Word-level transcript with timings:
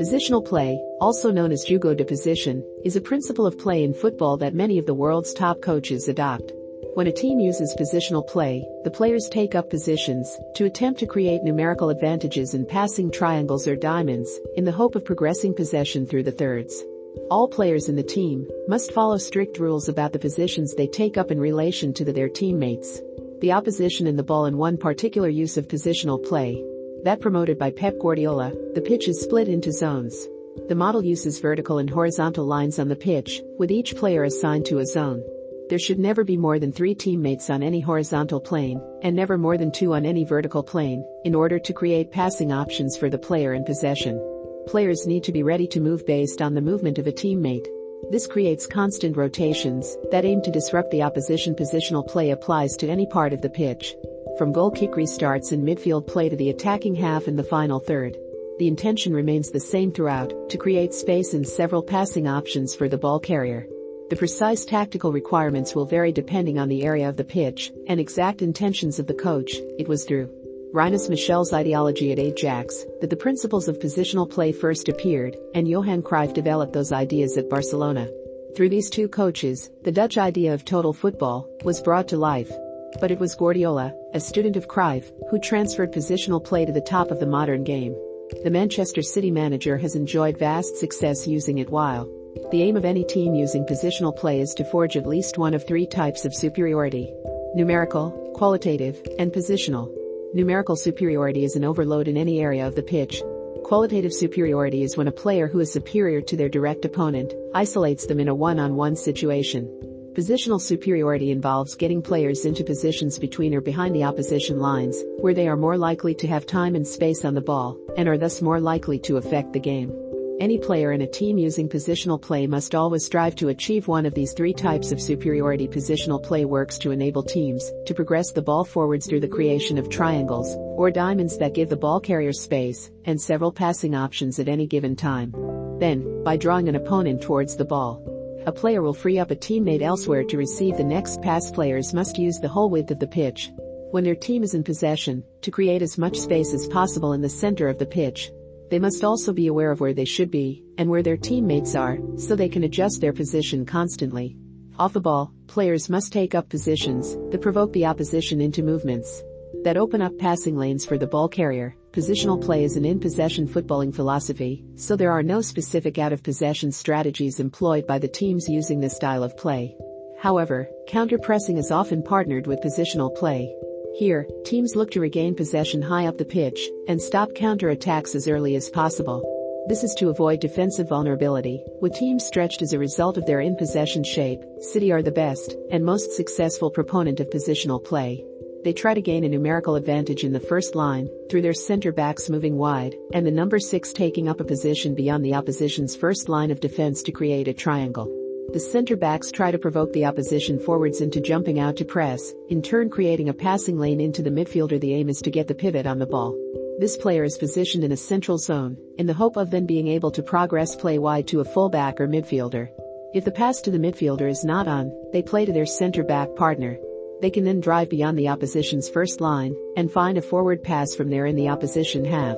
Positional 0.00 0.42
play, 0.42 0.82
also 0.98 1.30
known 1.30 1.52
as 1.52 1.66
juego 1.66 1.94
de 1.94 2.06
posición, 2.06 2.64
is 2.84 2.96
a 2.96 3.02
principle 3.02 3.44
of 3.44 3.58
play 3.58 3.84
in 3.84 3.92
football 3.92 4.38
that 4.38 4.54
many 4.54 4.78
of 4.78 4.86
the 4.86 4.94
world's 4.94 5.34
top 5.34 5.60
coaches 5.60 6.08
adopt. 6.08 6.54
When 6.94 7.06
a 7.06 7.12
team 7.12 7.38
uses 7.38 7.76
positional 7.78 8.26
play, 8.26 8.66
the 8.84 8.90
players 8.90 9.28
take 9.30 9.54
up 9.54 9.68
positions 9.68 10.38
to 10.54 10.64
attempt 10.64 11.00
to 11.00 11.06
create 11.06 11.42
numerical 11.42 11.90
advantages 11.90 12.54
in 12.54 12.64
passing 12.64 13.10
triangles 13.10 13.68
or 13.68 13.76
diamonds 13.76 14.40
in 14.56 14.64
the 14.64 14.72
hope 14.72 14.94
of 14.94 15.04
progressing 15.04 15.52
possession 15.52 16.06
through 16.06 16.22
the 16.22 16.32
thirds. 16.32 16.82
All 17.30 17.46
players 17.46 17.90
in 17.90 17.96
the 17.96 18.02
team 18.02 18.48
must 18.68 18.92
follow 18.92 19.18
strict 19.18 19.58
rules 19.58 19.90
about 19.90 20.14
the 20.14 20.18
positions 20.18 20.72
they 20.72 20.86
take 20.86 21.18
up 21.18 21.30
in 21.30 21.38
relation 21.38 21.92
to 21.92 22.06
the, 22.06 22.12
their 22.14 22.30
teammates. 22.30 23.02
The 23.42 23.52
opposition 23.52 24.06
and 24.06 24.18
the 24.18 24.22
ball 24.22 24.46
in 24.46 24.56
one 24.56 24.78
particular 24.78 25.28
use 25.28 25.58
of 25.58 25.68
positional 25.68 26.26
play 26.26 26.64
that 27.04 27.20
promoted 27.20 27.58
by 27.58 27.70
Pep 27.70 27.98
Guardiola, 27.98 28.52
the 28.74 28.80
pitch 28.80 29.08
is 29.08 29.22
split 29.22 29.48
into 29.48 29.72
zones. 29.72 30.28
The 30.68 30.74
model 30.74 31.04
uses 31.04 31.40
vertical 31.40 31.78
and 31.78 31.88
horizontal 31.88 32.44
lines 32.44 32.78
on 32.78 32.88
the 32.88 32.96
pitch, 32.96 33.42
with 33.58 33.70
each 33.70 33.96
player 33.96 34.24
assigned 34.24 34.66
to 34.66 34.78
a 34.78 34.86
zone. 34.86 35.22
There 35.68 35.78
should 35.78 35.98
never 35.98 36.24
be 36.24 36.36
more 36.36 36.58
than 36.58 36.72
three 36.72 36.94
teammates 36.94 37.48
on 37.48 37.62
any 37.62 37.80
horizontal 37.80 38.40
plane, 38.40 38.82
and 39.02 39.14
never 39.14 39.38
more 39.38 39.56
than 39.56 39.70
two 39.70 39.94
on 39.94 40.04
any 40.04 40.24
vertical 40.24 40.62
plane, 40.62 41.04
in 41.24 41.34
order 41.34 41.58
to 41.58 41.72
create 41.72 42.10
passing 42.10 42.52
options 42.52 42.96
for 42.96 43.08
the 43.08 43.18
player 43.18 43.54
in 43.54 43.64
possession. 43.64 44.20
Players 44.66 45.06
need 45.06 45.24
to 45.24 45.32
be 45.32 45.42
ready 45.42 45.66
to 45.68 45.80
move 45.80 46.04
based 46.04 46.42
on 46.42 46.54
the 46.54 46.60
movement 46.60 46.98
of 46.98 47.06
a 47.06 47.12
teammate. 47.12 47.66
This 48.10 48.26
creates 48.26 48.66
constant 48.66 49.16
rotations 49.16 49.96
that 50.10 50.24
aim 50.24 50.42
to 50.42 50.50
disrupt 50.50 50.90
the 50.90 51.02
opposition 51.02 51.54
positional 51.54 52.06
play 52.06 52.30
applies 52.30 52.72
to 52.78 52.88
any 52.88 53.06
part 53.06 53.32
of 53.32 53.40
the 53.40 53.50
pitch 53.50 53.94
from 54.40 54.52
goal 54.52 54.70
kick 54.70 54.92
restarts 54.92 55.52
in 55.52 55.62
midfield 55.62 56.06
play 56.06 56.26
to 56.26 56.34
the 56.34 56.48
attacking 56.48 56.94
half 56.94 57.26
and 57.26 57.38
the 57.38 57.44
final 57.44 57.78
third. 57.78 58.16
The 58.58 58.68
intention 58.68 59.12
remains 59.12 59.50
the 59.50 59.60
same 59.60 59.92
throughout, 59.92 60.48
to 60.48 60.56
create 60.56 60.94
space 60.94 61.34
and 61.34 61.46
several 61.46 61.82
passing 61.82 62.26
options 62.26 62.74
for 62.74 62.88
the 62.88 62.96
ball 62.96 63.20
carrier. 63.20 63.66
The 64.08 64.16
precise 64.16 64.64
tactical 64.64 65.12
requirements 65.12 65.74
will 65.74 65.84
vary 65.84 66.10
depending 66.10 66.58
on 66.58 66.70
the 66.70 66.84
area 66.84 67.06
of 67.06 67.18
the 67.18 67.22
pitch 67.22 67.70
and 67.86 68.00
exact 68.00 68.40
intentions 68.40 68.98
of 68.98 69.06
the 69.06 69.12
coach. 69.12 69.52
It 69.78 69.88
was 69.88 70.06
through 70.06 70.30
Rinus 70.72 71.10
Michels' 71.10 71.52
ideology 71.52 72.10
at 72.10 72.18
Ajax 72.18 72.86
that 73.02 73.10
the 73.10 73.16
principles 73.16 73.68
of 73.68 73.78
positional 73.78 74.30
play 74.30 74.52
first 74.52 74.88
appeared, 74.88 75.36
and 75.54 75.68
Johan 75.68 76.00
Cruyff 76.00 76.32
developed 76.32 76.72
those 76.72 76.92
ideas 76.92 77.36
at 77.36 77.50
Barcelona. 77.50 78.08
Through 78.56 78.70
these 78.70 78.88
two 78.88 79.06
coaches, 79.06 79.68
the 79.82 79.92
Dutch 79.92 80.16
idea 80.16 80.54
of 80.54 80.64
total 80.64 80.94
football 80.94 81.46
was 81.62 81.82
brought 81.82 82.08
to 82.08 82.16
life, 82.16 82.50
but 82.98 83.10
it 83.10 83.20
was 83.20 83.34
Guardiola, 83.34 83.94
a 84.14 84.20
student 84.20 84.56
of 84.56 84.68
Cruyff, 84.68 85.12
who 85.30 85.38
transferred 85.38 85.92
positional 85.92 86.42
play 86.42 86.64
to 86.64 86.72
the 86.72 86.80
top 86.80 87.10
of 87.10 87.20
the 87.20 87.26
modern 87.26 87.62
game. 87.62 87.94
The 88.42 88.50
Manchester 88.50 89.02
City 89.02 89.30
manager 89.30 89.76
has 89.76 89.94
enjoyed 89.94 90.38
vast 90.38 90.76
success 90.76 91.26
using 91.26 91.58
it 91.58 91.70
while 91.70 92.08
the 92.52 92.62
aim 92.62 92.76
of 92.76 92.84
any 92.84 93.04
team 93.04 93.34
using 93.34 93.64
positional 93.64 94.16
play 94.16 94.40
is 94.40 94.54
to 94.54 94.64
forge 94.64 94.96
at 94.96 95.06
least 95.06 95.38
one 95.38 95.52
of 95.52 95.66
three 95.66 95.86
types 95.86 96.24
of 96.24 96.34
superiority. 96.34 97.12
Numerical, 97.54 98.32
qualitative, 98.34 99.00
and 99.18 99.32
positional. 99.32 99.92
Numerical 100.32 100.76
superiority 100.76 101.44
is 101.44 101.56
an 101.56 101.64
overload 101.64 102.06
in 102.06 102.16
any 102.16 102.40
area 102.40 102.66
of 102.66 102.76
the 102.76 102.82
pitch. 102.82 103.20
Qualitative 103.64 104.12
superiority 104.12 104.84
is 104.84 104.96
when 104.96 105.08
a 105.08 105.12
player 105.12 105.48
who 105.48 105.58
is 105.58 105.72
superior 105.72 106.20
to 106.20 106.36
their 106.36 106.48
direct 106.48 106.84
opponent 106.84 107.34
isolates 107.54 108.06
them 108.06 108.20
in 108.20 108.28
a 108.28 108.34
one-on-one 108.34 108.94
situation. 108.94 109.68
Positional 110.14 110.60
superiority 110.60 111.30
involves 111.30 111.76
getting 111.76 112.02
players 112.02 112.44
into 112.44 112.64
positions 112.64 113.16
between 113.16 113.54
or 113.54 113.60
behind 113.60 113.94
the 113.94 114.02
opposition 114.02 114.58
lines, 114.58 115.04
where 115.20 115.34
they 115.34 115.46
are 115.46 115.56
more 115.56 115.78
likely 115.78 116.14
to 116.16 116.26
have 116.26 116.46
time 116.46 116.74
and 116.74 116.86
space 116.86 117.24
on 117.24 117.32
the 117.32 117.40
ball, 117.40 117.78
and 117.96 118.08
are 118.08 118.18
thus 118.18 118.42
more 118.42 118.58
likely 118.58 118.98
to 118.98 119.18
affect 119.18 119.52
the 119.52 119.60
game. 119.60 119.92
Any 120.40 120.58
player 120.58 120.90
in 120.90 121.02
a 121.02 121.06
team 121.06 121.38
using 121.38 121.68
positional 121.68 122.20
play 122.20 122.48
must 122.48 122.74
always 122.74 123.04
strive 123.04 123.36
to 123.36 123.50
achieve 123.50 123.86
one 123.86 124.04
of 124.04 124.14
these 124.14 124.32
three 124.32 124.52
types 124.52 124.90
of 124.90 125.00
superiority. 125.00 125.68
Positional 125.68 126.20
play 126.20 126.44
works 126.44 126.76
to 126.78 126.90
enable 126.90 127.22
teams 127.22 127.70
to 127.86 127.94
progress 127.94 128.32
the 128.32 128.42
ball 128.42 128.64
forwards 128.64 129.06
through 129.06 129.20
the 129.20 129.28
creation 129.28 129.78
of 129.78 129.90
triangles 129.90 130.56
or 130.76 130.90
diamonds 130.90 131.38
that 131.38 131.54
give 131.54 131.68
the 131.68 131.76
ball 131.76 132.00
carrier 132.00 132.32
space 132.32 132.90
and 133.04 133.20
several 133.20 133.52
passing 133.52 133.94
options 133.94 134.40
at 134.40 134.48
any 134.48 134.66
given 134.66 134.96
time. 134.96 135.32
Then, 135.78 136.24
by 136.24 136.36
drawing 136.36 136.68
an 136.68 136.74
opponent 136.74 137.22
towards 137.22 137.54
the 137.54 137.64
ball, 137.64 138.02
a 138.46 138.52
player 138.52 138.82
will 138.82 138.94
free 138.94 139.18
up 139.18 139.30
a 139.30 139.36
teammate 139.36 139.82
elsewhere 139.82 140.24
to 140.24 140.36
receive 140.36 140.76
the 140.76 140.84
next 140.84 141.20
pass. 141.22 141.50
Players 141.50 141.92
must 141.92 142.18
use 142.18 142.38
the 142.38 142.48
whole 142.48 142.70
width 142.70 142.90
of 142.90 142.98
the 142.98 143.06
pitch. 143.06 143.50
When 143.90 144.04
their 144.04 144.14
team 144.14 144.42
is 144.42 144.54
in 144.54 144.62
possession, 144.62 145.22
to 145.42 145.50
create 145.50 145.82
as 145.82 145.98
much 145.98 146.18
space 146.18 146.54
as 146.54 146.68
possible 146.68 147.12
in 147.12 147.20
the 147.20 147.28
center 147.28 147.68
of 147.68 147.78
the 147.78 147.86
pitch. 147.86 148.30
They 148.70 148.78
must 148.78 149.02
also 149.02 149.32
be 149.32 149.48
aware 149.48 149.72
of 149.72 149.80
where 149.80 149.94
they 149.94 150.04
should 150.04 150.30
be 150.30 150.62
and 150.78 150.88
where 150.88 151.02
their 151.02 151.16
teammates 151.16 151.74
are, 151.74 151.98
so 152.16 152.36
they 152.36 152.48
can 152.48 152.64
adjust 152.64 153.00
their 153.00 153.12
position 153.12 153.66
constantly. 153.66 154.36
Off 154.78 154.92
the 154.92 155.00
ball, 155.00 155.32
players 155.48 155.90
must 155.90 156.12
take 156.12 156.34
up 156.34 156.48
positions 156.48 157.16
that 157.30 157.42
provoke 157.42 157.72
the 157.72 157.86
opposition 157.86 158.40
into 158.40 158.62
movements 158.62 159.22
that 159.64 159.76
open 159.76 160.00
up 160.00 160.16
passing 160.18 160.56
lanes 160.56 160.86
for 160.86 160.96
the 160.96 161.06
ball 161.06 161.28
carrier. 161.28 161.76
Positional 161.92 162.40
play 162.40 162.62
is 162.62 162.76
an 162.76 162.84
in-possession 162.84 163.48
footballing 163.48 163.92
philosophy, 163.92 164.64
so 164.76 164.94
there 164.94 165.10
are 165.10 165.24
no 165.24 165.40
specific 165.40 165.98
out-of-possession 165.98 166.70
strategies 166.70 167.40
employed 167.40 167.84
by 167.84 167.98
the 167.98 168.06
teams 168.06 168.48
using 168.48 168.78
this 168.78 168.94
style 168.94 169.24
of 169.24 169.36
play. 169.36 169.76
However, 170.20 170.68
counter-pressing 170.86 171.56
is 171.56 171.72
often 171.72 172.04
partnered 172.04 172.46
with 172.46 172.60
positional 172.60 173.12
play. 173.16 173.52
Here, 173.98 174.24
teams 174.44 174.76
look 174.76 174.92
to 174.92 175.00
regain 175.00 175.34
possession 175.34 175.82
high 175.82 176.06
up 176.06 176.16
the 176.16 176.24
pitch 176.24 176.70
and 176.86 177.02
stop 177.02 177.34
counter-attacks 177.34 178.14
as 178.14 178.28
early 178.28 178.54
as 178.54 178.70
possible. 178.70 179.20
This 179.66 179.82
is 179.82 179.92
to 179.94 180.10
avoid 180.10 180.38
defensive 180.38 180.88
vulnerability, 180.88 181.60
with 181.80 181.94
teams 181.94 182.24
stretched 182.24 182.62
as 182.62 182.72
a 182.72 182.78
result 182.78 183.18
of 183.18 183.26
their 183.26 183.40
in-possession 183.40 184.04
shape. 184.04 184.38
City 184.60 184.92
are 184.92 185.02
the 185.02 185.10
best 185.10 185.56
and 185.72 185.84
most 185.84 186.12
successful 186.12 186.70
proponent 186.70 187.18
of 187.18 187.30
positional 187.30 187.84
play. 187.84 188.24
They 188.62 188.74
try 188.74 188.92
to 188.92 189.00
gain 189.00 189.24
a 189.24 189.28
numerical 189.28 189.76
advantage 189.76 190.22
in 190.22 190.32
the 190.32 190.40
first 190.40 190.74
line, 190.74 191.08
through 191.30 191.42
their 191.42 191.54
center 191.54 191.92
backs 191.92 192.28
moving 192.28 192.58
wide, 192.58 192.94
and 193.14 193.26
the 193.26 193.30
number 193.30 193.58
6 193.58 193.92
taking 193.94 194.28
up 194.28 194.40
a 194.40 194.44
position 194.44 194.94
beyond 194.94 195.24
the 195.24 195.34
opposition's 195.34 195.96
first 195.96 196.28
line 196.28 196.50
of 196.50 196.60
defense 196.60 197.02
to 197.04 197.12
create 197.12 197.48
a 197.48 197.54
triangle. 197.54 198.14
The 198.52 198.60
center 198.60 198.96
backs 198.96 199.30
try 199.30 199.50
to 199.50 199.58
provoke 199.58 199.92
the 199.92 200.04
opposition 200.04 200.58
forwards 200.58 201.00
into 201.00 201.20
jumping 201.20 201.58
out 201.58 201.76
to 201.76 201.84
press, 201.84 202.34
in 202.48 202.60
turn 202.60 202.90
creating 202.90 203.28
a 203.28 203.32
passing 203.32 203.78
lane 203.78 204.00
into 204.00 204.22
the 204.22 204.30
midfielder. 204.30 204.78
The 204.80 204.92
aim 204.92 205.08
is 205.08 205.22
to 205.22 205.30
get 205.30 205.46
the 205.46 205.54
pivot 205.54 205.86
on 205.86 205.98
the 205.98 206.06
ball. 206.06 206.36
This 206.80 206.96
player 206.96 207.24
is 207.24 207.38
positioned 207.38 207.84
in 207.84 207.92
a 207.92 207.96
central 207.96 208.38
zone, 208.38 208.76
in 208.98 209.06
the 209.06 209.14
hope 209.14 209.36
of 209.36 209.50
then 209.50 209.66
being 209.66 209.88
able 209.88 210.10
to 210.10 210.22
progress 210.22 210.74
play 210.74 210.98
wide 210.98 211.28
to 211.28 211.40
a 211.40 211.44
fullback 211.44 212.00
or 212.00 212.08
midfielder. 212.08 212.68
If 213.14 213.24
the 213.24 213.30
pass 213.30 213.60
to 213.62 213.70
the 213.70 213.78
midfielder 213.78 214.28
is 214.28 214.44
not 214.44 214.68
on, 214.68 214.92
they 215.12 215.22
play 215.22 215.44
to 215.44 215.52
their 215.52 215.66
center 215.66 216.02
back 216.02 216.34
partner, 216.36 216.76
they 217.20 217.30
can 217.30 217.44
then 217.44 217.60
drive 217.60 217.88
beyond 217.88 218.18
the 218.18 218.28
opposition's 218.28 218.88
first 218.88 219.20
line 219.20 219.54
and 219.76 219.90
find 219.90 220.18
a 220.18 220.22
forward 220.22 220.62
pass 220.62 220.94
from 220.94 221.10
there 221.10 221.26
in 221.26 221.36
the 221.36 221.48
opposition 221.48 222.04
half. 222.04 222.36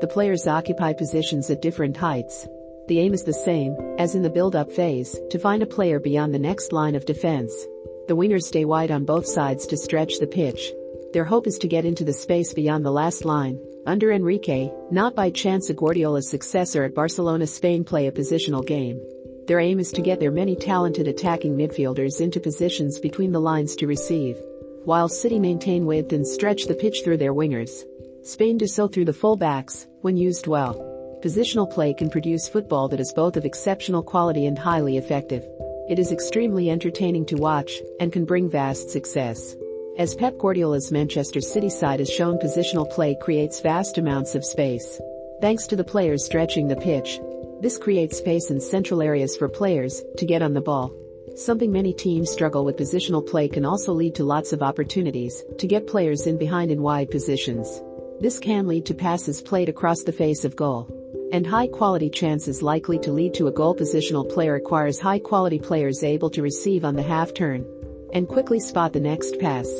The 0.00 0.08
players 0.08 0.46
occupy 0.46 0.92
positions 0.94 1.50
at 1.50 1.62
different 1.62 1.96
heights. 1.96 2.48
The 2.88 2.98
aim 2.98 3.14
is 3.14 3.22
the 3.22 3.32
same, 3.32 3.76
as 3.98 4.14
in 4.14 4.22
the 4.22 4.30
build-up 4.30 4.72
phase, 4.72 5.16
to 5.30 5.38
find 5.38 5.62
a 5.62 5.66
player 5.66 6.00
beyond 6.00 6.34
the 6.34 6.38
next 6.38 6.72
line 6.72 6.94
of 6.94 7.04
defense. 7.04 7.54
The 8.08 8.16
wingers 8.16 8.42
stay 8.42 8.64
wide 8.64 8.90
on 8.90 9.04
both 9.04 9.26
sides 9.26 9.66
to 9.68 9.76
stretch 9.76 10.18
the 10.18 10.26
pitch. 10.26 10.72
Their 11.12 11.24
hope 11.24 11.46
is 11.46 11.58
to 11.58 11.68
get 11.68 11.84
into 11.84 12.04
the 12.04 12.12
space 12.12 12.52
beyond 12.52 12.84
the 12.84 12.90
last 12.90 13.24
line. 13.24 13.60
Under 13.86 14.12
Enrique, 14.12 14.70
not 14.90 15.14
by 15.14 15.30
chance 15.30 15.70
a 15.70 15.74
Guardiola's 15.74 16.30
successor 16.30 16.82
at 16.84 16.94
Barcelona 16.94 17.46
Spain 17.46 17.84
play 17.84 18.06
a 18.06 18.12
positional 18.12 18.66
game. 18.66 19.00
Their 19.52 19.60
aim 19.60 19.80
is 19.80 19.92
to 19.92 20.00
get 20.00 20.18
their 20.18 20.30
many 20.30 20.56
talented 20.56 21.06
attacking 21.06 21.58
midfielders 21.58 22.22
into 22.22 22.40
positions 22.40 22.98
between 22.98 23.32
the 23.32 23.38
lines 23.38 23.76
to 23.76 23.86
receive, 23.86 24.38
while 24.86 25.10
City 25.10 25.38
maintain 25.38 25.84
width 25.84 26.14
and 26.14 26.26
stretch 26.26 26.64
the 26.64 26.74
pitch 26.74 27.02
through 27.04 27.18
their 27.18 27.34
wingers. 27.34 27.84
Spain 28.22 28.56
do 28.56 28.66
so 28.66 28.88
through 28.88 29.04
the 29.04 29.12
full-backs, 29.12 29.86
when 30.00 30.16
used 30.16 30.46
well. 30.46 30.72
Positional 31.22 31.70
play 31.70 31.92
can 31.92 32.08
produce 32.08 32.48
football 32.48 32.88
that 32.88 32.98
is 32.98 33.12
both 33.12 33.36
of 33.36 33.44
exceptional 33.44 34.02
quality 34.02 34.46
and 34.46 34.58
highly 34.58 34.96
effective. 34.96 35.46
It 35.86 35.98
is 35.98 36.12
extremely 36.12 36.70
entertaining 36.70 37.26
to 37.26 37.36
watch 37.36 37.78
and 38.00 38.10
can 38.10 38.24
bring 38.24 38.48
vast 38.48 38.88
success. 38.88 39.54
As 39.98 40.14
Pep 40.14 40.38
Guardiola's 40.38 40.90
Manchester 40.90 41.42
City 41.42 41.68
side 41.68 41.98
has 41.98 42.08
shown 42.08 42.38
positional 42.38 42.90
play 42.90 43.14
creates 43.20 43.60
vast 43.60 43.98
amounts 43.98 44.34
of 44.34 44.46
space. 44.46 44.98
Thanks 45.42 45.66
to 45.66 45.76
the 45.76 45.84
players 45.84 46.24
stretching 46.24 46.68
the 46.68 46.76
pitch, 46.76 47.20
this 47.62 47.78
creates 47.78 48.18
space 48.18 48.50
in 48.50 48.60
central 48.60 49.00
areas 49.00 49.36
for 49.36 49.48
players 49.48 50.02
to 50.18 50.26
get 50.26 50.42
on 50.42 50.52
the 50.52 50.60
ball. 50.60 50.92
Something 51.36 51.70
many 51.70 51.94
teams 51.94 52.28
struggle 52.28 52.64
with 52.64 52.76
positional 52.76 53.24
play 53.24 53.48
can 53.48 53.64
also 53.64 53.92
lead 53.92 54.16
to 54.16 54.24
lots 54.24 54.52
of 54.52 54.62
opportunities 54.62 55.44
to 55.58 55.68
get 55.68 55.86
players 55.86 56.26
in 56.26 56.36
behind 56.36 56.72
in 56.72 56.82
wide 56.82 57.08
positions. 57.12 57.80
This 58.20 58.40
can 58.40 58.66
lead 58.66 58.84
to 58.86 58.94
passes 58.94 59.40
played 59.40 59.68
across 59.68 60.02
the 60.02 60.10
face 60.10 60.44
of 60.44 60.56
goal. 60.56 60.90
And 61.32 61.46
high 61.46 61.68
quality 61.68 62.10
chances 62.10 62.62
likely 62.62 62.98
to 62.98 63.12
lead 63.12 63.32
to 63.34 63.46
a 63.46 63.52
goal 63.52 63.76
positional 63.76 64.28
play 64.28 64.48
requires 64.48 64.98
high 64.98 65.20
quality 65.20 65.60
players 65.60 66.02
able 66.02 66.30
to 66.30 66.42
receive 66.42 66.84
on 66.84 66.96
the 66.96 67.02
half 67.02 67.32
turn 67.32 67.64
and 68.12 68.26
quickly 68.26 68.58
spot 68.58 68.92
the 68.92 69.00
next 69.00 69.38
pass. 69.38 69.72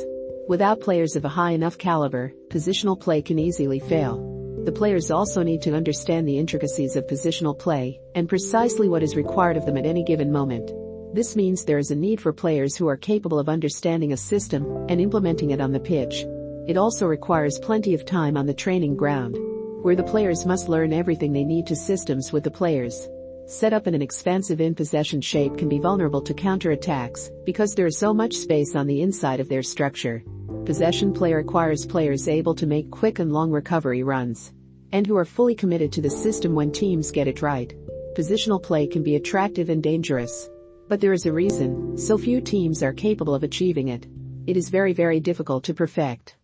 Without 0.47 0.79
players 0.79 1.17
of 1.17 1.25
a 1.25 1.29
high 1.29 1.51
enough 1.51 1.77
caliber, 1.77 2.33
positional 2.47 2.97
play 2.97 3.21
can 3.21 3.37
easily 3.37 3.79
fail. 3.79 4.32
The 4.63 4.71
players 4.71 5.11
also 5.11 5.43
need 5.43 5.61
to 5.63 5.75
understand 5.75 6.25
the 6.25 6.37
intricacies 6.37 6.95
of 6.95 7.05
positional 7.05 7.57
play 7.57 7.99
and 8.15 8.29
precisely 8.29 8.87
what 8.87 9.03
is 9.03 9.15
required 9.15 9.57
of 9.57 9.65
them 9.65 9.75
at 9.75 9.85
any 9.85 10.03
given 10.03 10.31
moment. 10.31 10.71
This 11.13 11.35
means 11.35 11.65
there 11.65 11.79
is 11.79 11.91
a 11.91 11.95
need 11.95 12.21
for 12.21 12.31
players 12.31 12.77
who 12.77 12.87
are 12.87 12.95
capable 12.95 13.39
of 13.39 13.49
understanding 13.49 14.13
a 14.13 14.17
system 14.17 14.65
and 14.87 15.01
implementing 15.01 15.51
it 15.51 15.59
on 15.59 15.73
the 15.73 15.81
pitch. 15.81 16.25
It 16.65 16.77
also 16.77 17.05
requires 17.05 17.59
plenty 17.59 17.93
of 17.93 18.05
time 18.05 18.37
on 18.37 18.45
the 18.45 18.53
training 18.53 18.95
ground, 18.95 19.37
where 19.83 19.97
the 19.97 20.03
players 20.03 20.45
must 20.45 20.69
learn 20.69 20.93
everything 20.93 21.33
they 21.33 21.43
need 21.43 21.67
to 21.67 21.75
systems 21.75 22.31
with 22.31 22.45
the 22.45 22.49
players. 22.49 23.09
Set 23.47 23.73
up 23.73 23.85
in 23.85 23.93
an 23.93 24.01
expansive 24.01 24.61
in 24.61 24.73
possession 24.73 25.19
shape 25.19 25.57
can 25.57 25.67
be 25.67 25.77
vulnerable 25.77 26.21
to 26.21 26.33
counterattacks 26.33 27.29
because 27.43 27.75
there 27.75 27.85
is 27.85 27.97
so 27.97 28.13
much 28.13 28.33
space 28.33 28.77
on 28.77 28.87
the 28.87 29.01
inside 29.01 29.41
of 29.41 29.49
their 29.49 29.61
structure. 29.61 30.23
Possession 30.65 31.11
play 31.11 31.33
requires 31.33 31.85
players 31.85 32.29
able 32.29 32.55
to 32.55 32.65
make 32.65 32.89
quick 32.89 33.19
and 33.19 33.33
long 33.33 33.51
recovery 33.51 34.01
runs 34.01 34.53
and 34.93 35.05
who 35.05 35.17
are 35.17 35.25
fully 35.25 35.55
committed 35.55 35.91
to 35.91 36.01
the 36.01 36.09
system 36.09 36.55
when 36.55 36.71
teams 36.71 37.11
get 37.11 37.27
it 37.27 37.41
right. 37.41 37.73
Positional 38.15 38.63
play 38.63 38.87
can 38.87 39.03
be 39.03 39.17
attractive 39.17 39.69
and 39.69 39.83
dangerous. 39.83 40.49
But 40.87 41.01
there 41.01 41.11
is 41.11 41.25
a 41.25 41.33
reason 41.33 41.97
so 41.97 42.17
few 42.17 42.39
teams 42.39 42.81
are 42.81 42.93
capable 42.93 43.35
of 43.35 43.43
achieving 43.43 43.89
it. 43.89 44.07
It 44.47 44.55
is 44.55 44.69
very 44.69 44.93
very 44.93 45.19
difficult 45.19 45.65
to 45.65 45.73
perfect. 45.73 46.37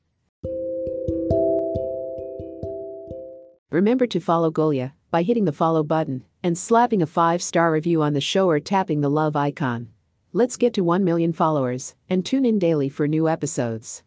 Remember 3.69 4.07
to 4.07 4.19
follow 4.19 4.51
Golia 4.51 4.93
by 5.11 5.21
hitting 5.23 5.45
the 5.45 5.53
follow 5.53 5.83
button 5.83 6.25
and 6.43 6.57
slapping 6.57 7.01
a 7.01 7.07
5-star 7.07 7.71
review 7.71 8.01
on 8.01 8.13
the 8.13 8.19
show 8.19 8.49
or 8.49 8.59
tapping 8.59 8.99
the 8.99 9.09
love 9.09 9.37
icon. 9.37 9.89
Let's 10.33 10.57
get 10.57 10.73
to 10.73 10.83
1 10.83 11.05
million 11.05 11.31
followers 11.31 11.95
and 12.09 12.25
tune 12.25 12.45
in 12.45 12.59
daily 12.59 12.89
for 12.89 13.07
new 13.07 13.29
episodes. 13.29 14.03